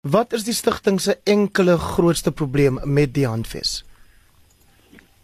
[0.00, 3.84] Wat is die stigting se enkele grootste probleem met die handves?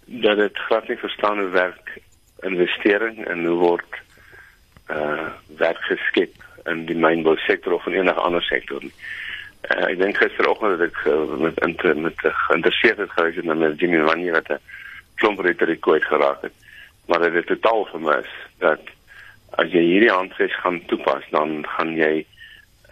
[0.04, 1.98] Dat dit glad nie verstaan hoe werk
[2.42, 4.00] investering en hoe word
[4.90, 8.82] uh werk geskep in die mynbou sektor of in enige ander sektor.
[8.82, 14.34] Uh, ek dink gisteroggend het ek uh, met met met geïnteresseerd gewees met Jimmy Wannie
[14.34, 14.58] wat 'n
[15.14, 16.52] klomp retoriek uitgeraak het.
[17.06, 18.82] Maar dit het totaal vermis dat
[19.50, 22.26] as jy hierdie handves gaan toepas, dan gaan jy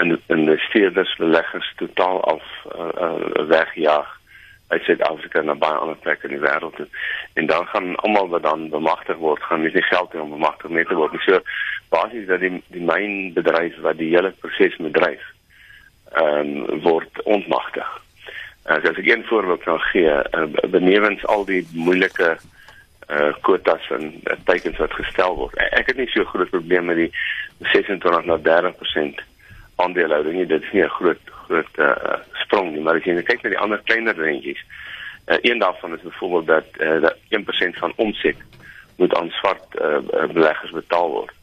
[0.03, 2.43] in investeerders beleggers totaal af
[2.77, 4.21] uh, uh, wegjaag
[4.73, 6.87] uit Suid-Afrika na baie ander plekke in die wêreld toe.
[7.39, 10.73] En dan gaan almal wat dan bemagtig word, gaan nie die geld hê om bemagtig
[10.73, 11.25] mee te word nie.
[11.27, 11.41] So
[11.93, 15.27] basies dat die die mynbedryf wat die hele proses moet dryf,
[16.13, 17.91] ehm um, word ontmagtig.
[18.65, 22.37] Uh, as ek een voorbeeld kan gee, uh, benewens al die moeilike
[23.13, 25.59] uh kwotas en uh, tekens wat gestel word.
[25.77, 27.11] Ek het nie so groot probleem met die
[27.75, 29.21] 26 na 30%
[29.83, 30.47] aandelehouding nie.
[30.47, 33.59] Dit is nie 'n groot groot uh, sprong nie, maar as jy kyk na die
[33.59, 34.63] ander kleiner rentjies,
[35.27, 38.37] uh, een daarvan is byvoorbeeld dat uh, dat 1% van omset
[38.97, 39.99] moet aan swart uh,
[40.33, 41.35] beleggers betaal word.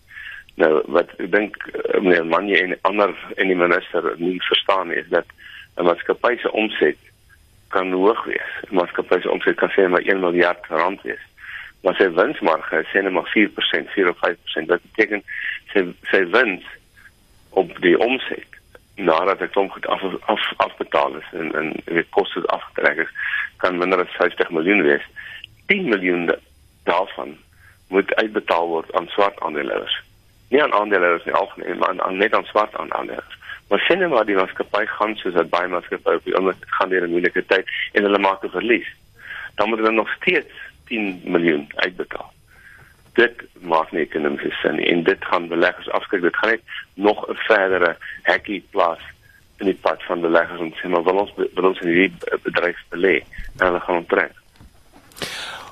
[0.56, 1.56] Nou wat ek dink
[2.02, 5.26] meneer Manje en ander en die minister nie verstaan is dat
[5.78, 6.98] 'n maatskappy se omset
[7.68, 8.52] kan hoog wees.
[8.70, 11.24] 'n Maatskappy se omset kan sê maar 1 miljard rand wees.
[11.82, 14.68] Maar sy winsmarge is net maar 4%, 4 of 5%.
[14.68, 15.24] Dit beteken
[15.74, 16.66] sy sy wins
[17.50, 18.58] op die omset
[18.96, 23.12] nadat ek hom goed af af afbetaal is en en weet koste afgetrek is
[23.58, 25.06] kan minder as 50 miljoen wees.
[25.66, 26.32] 10 miljoen
[26.84, 27.38] daarvan
[27.88, 30.02] moet uitbetaal word aan swart aandeelhouers
[30.50, 33.40] nie aan aandeelhouers nie algemeen maar aan, aan net aan swart aandeelhouers
[33.70, 37.06] maar sien maar die maatskappy gaan soos dat baie maatskappye op die oomblik gaan deur
[37.06, 38.90] 'n moeilike tyd en hulle maak 'n verlies.
[39.56, 40.54] Dan moet hulle nog steeds
[40.88, 42.34] 10 miljoen uitbetaal
[43.14, 46.62] dit maak nie ekonomiese sin en dit gaan beleggers afskrik dit gaan net
[46.94, 49.02] nog 'n verdere hekkie plaas
[49.60, 52.78] in die pad van beleggers en sê maar wil ons wil ons in hierdie bedryf
[52.90, 53.16] belê
[53.60, 54.32] en hulle gaan onttrek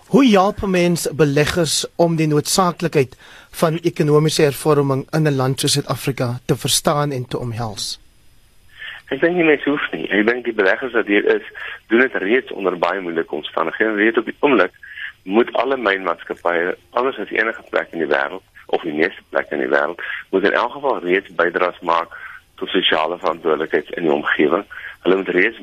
[0.08, 3.18] Hoe help mense beleggers om die noodsaaklikheid
[3.60, 8.00] van ekonomiese hervorming in 'n land soos Suid-Afrika te verstaan en te omhels?
[9.08, 10.08] Ek dink nie net hoef nie.
[10.12, 11.44] Ek dink die beleggers wat hier is,
[11.88, 13.92] doen dit reeds onder baie moeilike omstandighede.
[13.92, 14.72] Weet op die oomblik
[15.28, 19.64] moet alle mynmaatskappye alles as enige plek in die wêreld of die meeste plekke in
[19.66, 20.00] die wêreld
[20.32, 22.16] moet in elk geval reeds bydraes maak
[22.58, 24.64] tot sosiale verantwoordelikheid in die omgewing.
[25.04, 25.60] Hulle moet reeds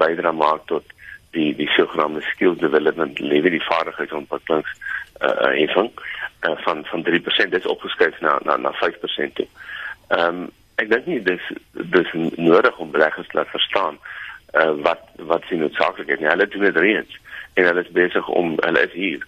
[0.00, 0.88] bydra maak tot
[1.36, 4.72] die die sogenaamde skill development lewe die vaardigheidsontwikkelings
[5.20, 5.90] uh heffing
[6.48, 9.48] uh, van van 3% dit is opgeskuif na na na 5% toe.
[10.08, 10.44] Ehm um,
[10.82, 14.00] ek dink nie dis dis nodig om beleggers te laat verstaan
[14.54, 16.28] uh wat wat sien noodsaaklik is nie.
[16.28, 17.20] Hulle doen dit reeds
[17.54, 19.26] en hulle is besig om hulle is hier.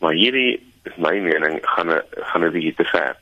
[0.00, 1.92] Maar hierdie is my mening gaan
[2.30, 3.16] gaan 'n bietjie te ver.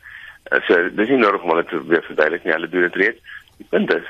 [0.52, 2.52] Uh, so dis nie nodig om hulle te weer verduidelik nie.
[2.52, 3.20] Hulle doen dit reeds.
[3.56, 4.06] Die punt is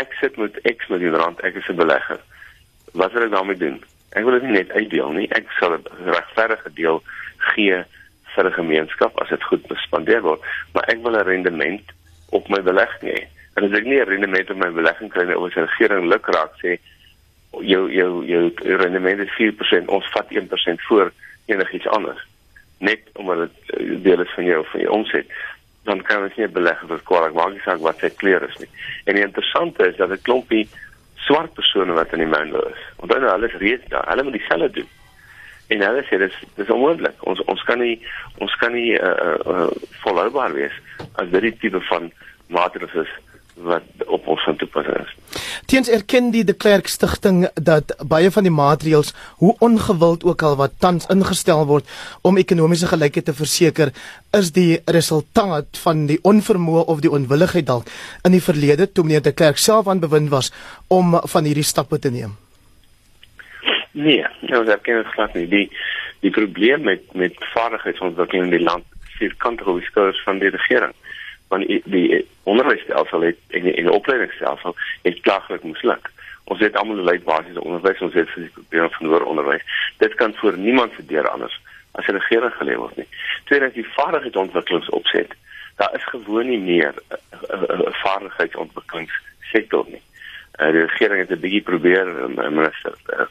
[0.00, 2.20] ek sit met X miljoen rand, ek is 'n belegger.
[2.92, 3.82] Wat wil ek daarmee doen?
[4.12, 5.28] Ek wil dit nie net uitdeel nie.
[5.32, 7.02] Ek sal 'n regverdige deel
[7.54, 7.84] gee
[8.34, 10.40] vir 'n gemeenskap as dit goed bespandeer word,
[10.72, 11.82] maar ek wil 'n rendement
[12.30, 13.26] op my belegging hê.
[13.54, 16.08] En as ek nie 'n rendement op my belegging kry nie, of as die regering
[16.08, 16.78] luk raak sê
[17.60, 21.12] jou jou jou rendement is 4%, ons vat 1% voor
[21.46, 22.26] enigiets anders.
[22.78, 25.26] Net omdat dit eh, deel is van jou van jou omset,
[25.84, 28.68] dan kan ons nie belegg wat kwaad maak nie, wat sy kleur is nie.
[29.04, 30.68] En die interessante is dat 'n klompie
[31.14, 32.80] swart persone wat in die mynbou is.
[32.96, 34.88] Onthou nou hulle is reeds daar, hulle moet dieselfde doen.
[35.68, 37.20] En hulle sê dis dis onmoontlik.
[37.20, 38.00] Ons ons kan nie
[38.38, 39.68] ons kan nie uh, uh,
[40.04, 40.72] volhoubaar wees
[41.14, 42.12] as dit die tipe van
[42.46, 43.12] maatreëls is
[43.54, 45.14] wat op ons van toepassing is.
[45.66, 50.56] Teens erken die De Klerk Stichting dat baie van die maatreëls, hoe ongewild ook al
[50.56, 51.88] wat tans ingestel word
[52.22, 53.92] om ekonomiese gelykheid te verseker,
[54.36, 57.90] is die resultaat van die onvermoë of die onwilligheid dalk
[58.24, 60.52] in die verlede toe meneer De Klerk self aan bewind was
[60.88, 62.36] om van hierdie stappe te neem.
[63.92, 65.48] Nee, nou dat ken ek glad nie.
[65.48, 65.68] Die
[66.22, 68.84] die probleem met met vaardigheidsontwikkeling in die land
[69.18, 70.94] vierkantig op die skouers van die regering
[71.52, 76.08] want die, die onderwysstelsel het en die, die opleidingsstelsel het klaaglik misluk.
[76.44, 79.64] Ons het almal 'n lyd basiese onderwys, ons het vir die probleem van hoër onderwys.
[79.98, 81.60] Dit kan vir niemand se deur anders
[81.92, 83.08] as 'n regering gelewer word nie.
[83.44, 85.30] Tweedens die vaardigheidsontwikkelingsopset.
[85.76, 87.16] Daar is gewoon nie meer 'n
[87.54, 90.02] uh, uh, uh, vaardigheidsontwikkelingssektor nie.
[90.60, 92.06] Uh, die regering het 'n bietjie probeer,
[92.50, 93.26] minister uh,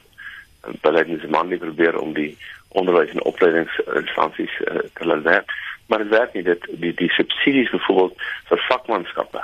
[0.81, 5.51] beleidsman het probeer om die onderwys en opleidingsinstansies uh, te laat werk
[5.91, 6.43] maar dit werk nie.
[6.47, 9.43] Dit die die subsidies byvoorbeeld vir vakmanskappe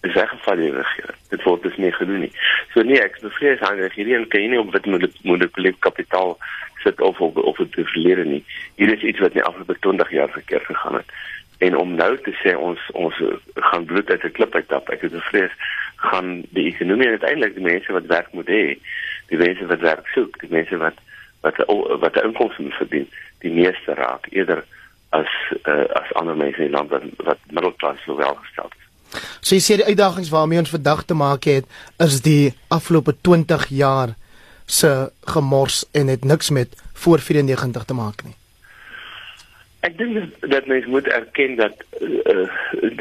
[0.00, 1.18] is weggeval die regering.
[1.30, 2.32] Dit word dus nie gedoen nie.
[2.74, 4.86] So nee ek bevrees aan die regering kan nie op wat
[5.22, 6.34] monopolie kapitaal
[6.82, 8.42] sit of of of dit verleer nie.
[8.74, 11.14] Hier is iets wat nie afgelope 20 jaar verkeerd gegaan het.
[11.66, 13.22] En om nou te sê ons ons
[13.70, 15.54] gaan bloed uit 'n klip uittap ek het bevrees
[16.10, 18.78] gaan die ekonomie uiteindelik die mense wat werk moet hê,
[19.30, 20.98] die mense wat werk soek, die mense wat
[21.46, 21.56] wat
[22.02, 23.08] wat 'n inkomste moet verdien,
[23.38, 24.64] die meeste raak eerder
[25.10, 25.30] as
[25.64, 28.86] uh, as ander mense in land wat, wat middelklas so welgesteld is.
[29.40, 31.68] So jy sê die uitdagings waarmee ons vandag te maak het
[32.04, 34.16] is die afgelope 20 jaar
[34.68, 38.36] se gemors en het niks met voor 94 te maak nie.
[39.86, 42.48] Ek dink dat mens moet erken dat uh,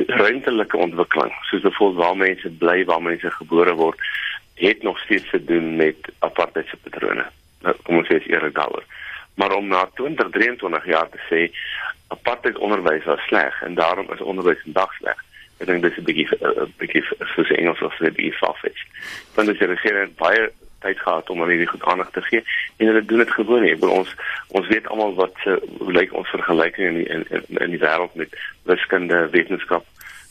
[0.08, 4.00] ruimtelike ontwikkeling, soos byvoorbeeld waar mense bly, waar mense gebore word,
[4.62, 7.26] het nog steeds te doen met apartheidse patrone.
[7.66, 8.86] Nou, kom ons sê eerlik daaroor.
[9.38, 11.42] Maar om na 20, 23 jaar te sê
[12.08, 15.24] apartheid onderwys was sleg en daarom is onderwys vandag sleg.
[15.58, 18.88] Ek dink dis 'n bietjie 'n bietjie soos Engels of 'n bietjie far-fetched.
[19.36, 22.44] Want as jy regering baie tyd gehad om aan hierdie goed aandag te gee
[22.78, 23.74] en hulle doen dit gewoon nie.
[23.74, 24.16] Ek ons
[24.48, 27.82] ons weet almal wat se hoe lyk ons vergelyking in die, in in, in die
[27.82, 29.86] wêreld met wiskunde, wetenskap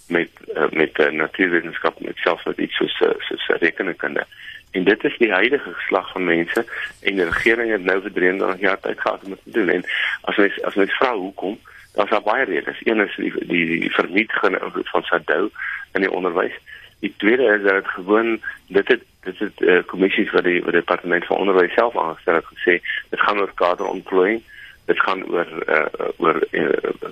[0.08, 4.26] met uh, met uh, natuurwetenskap met selfs wat iets soos uh, soos rekenkunde.
[4.70, 6.64] En dit is die huidige geslag van mense
[7.00, 9.68] en die regering het nou vir 23 jaar tyd gehad om dit te doen.
[9.68, 9.84] En
[10.20, 11.58] as mens as mens vra hoekom,
[11.94, 12.80] dan is daar baie redes.
[12.84, 15.50] Een is die die, die vernietiging van Sadou
[15.92, 16.56] in die onderwys.
[17.00, 20.72] Die tweede is dat dit gewoon dit het dit het uh, kommissies wat die wat
[20.72, 22.74] die departement van onderwys self aangestel het gesê
[23.10, 24.42] dit gaan oor kaderontplooiing
[24.86, 25.86] dit gaan oor uh,
[26.16, 27.10] oor uh,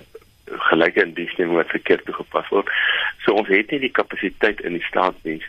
[0.68, 2.70] gelyke indiensneming wat verkeerd toegepas word
[3.24, 5.46] so ons het nie die kapasiteit in die staatsdiens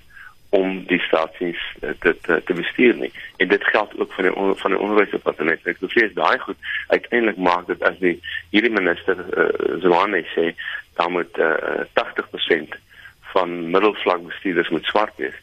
[0.55, 3.11] om die staatsdiens uh, te, te te bestuur nie.
[3.37, 5.67] En dit geld ook van die on, van die onderwysdepartement.
[5.67, 8.15] Ek sê daai goed uiteindelik maak dit as die
[8.55, 9.49] hierdie minister uh,
[9.83, 10.51] Zwane sê
[10.95, 12.79] dan moet uh, 80%
[13.35, 15.35] van middelvlak bestuurders moet swart wees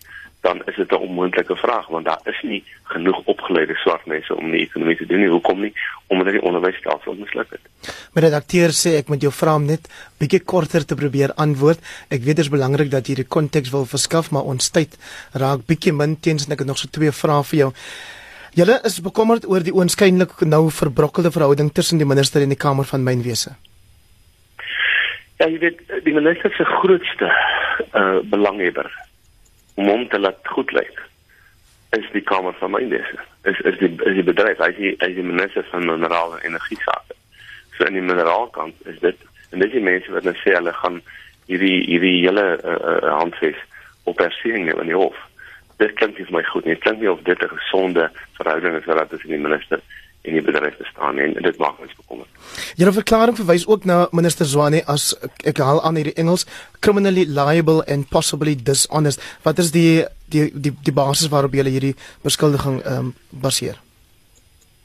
[0.53, 4.51] dan is dit 'n onmoontlike vraag want daar is nie genoeg opgeleide swart mense om
[4.51, 5.29] die ekonomie te doen nie.
[5.29, 5.73] Hoekom nie?
[6.07, 7.61] Omdat die onderwysstelsel misluk het.
[8.15, 9.89] Die redakteur sê ek moet jou vra om net
[10.19, 11.79] bietjie korter te probeer antwoord.
[12.09, 14.99] Ek weet dit is belangrik dat jy die konteks wil verskaf, maar ons tyd
[15.33, 17.73] raak bietjie min teens en ek het nog so twee vrae vir jou.
[18.53, 22.85] Julle is bekommerd oor die oënskynlik nou verbrokkelde verhouding tussen die minister en die Kamer
[22.85, 23.57] van Mynwese.
[25.39, 27.33] Ja, jy weet die minister se grootste
[27.93, 29.12] uh belanghebber
[29.75, 31.03] om hom te laat goed lyk
[31.97, 33.19] is die kamer van mynwese
[33.51, 36.41] is is die is die bedryf hy is die, hy is die minister van minerale
[36.41, 37.19] en energie sake
[37.77, 41.03] so in die mineraalkant is dit en dis die mense wat nou sê hulle gaan
[41.51, 43.59] hierdie hierdie hele uh, uh, handves
[44.05, 45.17] op persing in die hof.
[45.79, 46.75] Dit klink vir my goed nie.
[46.77, 49.81] Dit klink nie of dit 'n gesonde verhouding is wat daar tussen die minister
[50.23, 52.29] en die bedryf bestaan en dit maak ons bekommerd.
[52.79, 55.13] Julle verklaring verwys ook na minister Zwane as
[55.49, 56.47] ek haal aan hierdie Engels
[56.81, 59.23] criminally liable and possibly dishonest.
[59.43, 63.81] Wat is die die die die basis waarop julle hierdie beskuldiging ehm um, baseer?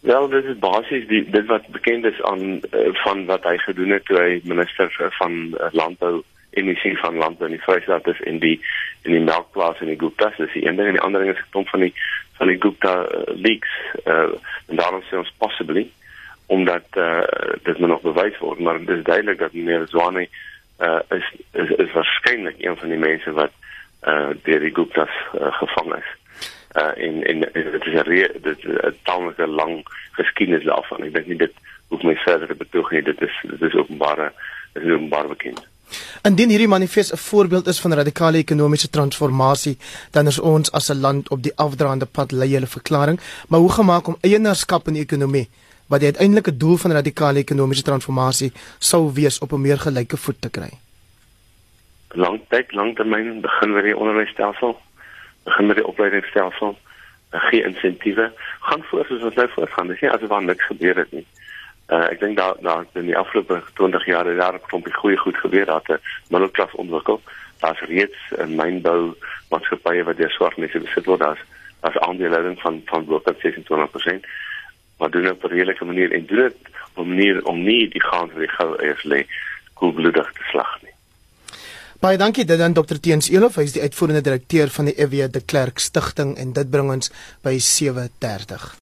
[0.07, 3.93] Wel, dit is basies die dit wat bekend is aan uh, van wat hy gedoen
[3.95, 6.23] het toe hy minister van uh, landbou
[6.57, 8.55] en die sien van landbou in die Vrystaat is en die
[9.01, 10.87] in die melkplaas in die Gupta is die een ding.
[10.87, 11.93] En die ander ding is gekom van die
[12.37, 13.69] van die Gupta uh, leaks
[14.05, 14.33] uh,
[14.67, 15.87] en daarom sê ons possibly
[16.53, 17.23] omdat uh,
[17.63, 20.27] dit nog bewys word maar dit is duidelik dat meneer Zwane
[20.79, 23.53] uh, is is, is waarskynlik een van die mense wat
[24.03, 26.11] uh, deur die Guptas uh, gevang is.
[26.77, 29.81] Uh, en en dit is 'n dit is 'n tamelike lang
[30.11, 31.03] geskiedenis daarvan.
[31.03, 31.53] Ek dink nie dit
[31.87, 33.01] hoef my verder te betoog nie.
[33.01, 34.31] Dit is dit is openbare
[34.73, 35.67] dit is openbaar bekend
[36.27, 39.77] Indien hierdie manifest 'n voorbeeld is van radikale ekonomiese transformasie,
[40.11, 43.71] dan is ons as 'n land op die afdraande pad lei hulle verklaring, maar hoe
[43.71, 45.49] gemaak om eienaarskap in die ekonomie
[45.87, 50.41] wat die uiteindelike doel van radikale ekonomiese transformasie sou wees op 'n meer gelyke voet
[50.41, 50.71] te kry?
[52.07, 54.79] Langtyd, langtermyn begin met die onderwysstelsel,
[55.43, 56.77] begin met die opleidingsstelsel,
[57.31, 59.87] gee insentiewe, gaan voort soos wat nou voortgaan.
[59.87, 61.25] Dis nie asof daar niks gebeur het nie.
[61.87, 65.17] Uh, ek dink daar daar in die afgelope 20 jaar het daar 'n klompie goeie
[65.17, 67.21] goed gebeur dat 'n middelklas ontwikkel.
[67.59, 69.15] Daar's reeds 'n mynbou
[69.49, 71.19] maatskappye wat deur swart mense besit word.
[71.19, 71.43] Daar's
[71.81, 74.25] daar's aandeelhouding van van bo tot 26%.
[74.97, 76.55] Maar doen op 'n redelike manier en doen dit
[76.95, 79.25] op 'n manier om nie die gaan vir die gou eers lê
[79.73, 80.91] koelbloedig te slag nie.
[81.99, 85.31] Baie dankie dit aan Dr Teens Elof, hy is die uitvoerende direkteur van die EW
[85.31, 88.67] de Klerk Stichting en dit bring ons by 7:30.